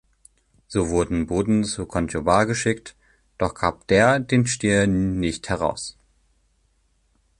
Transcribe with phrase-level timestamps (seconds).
[0.67, 2.95] So wurden Boten zu Conchobar geschickt,
[3.37, 5.95] doch gab der den Stier nicht heraus.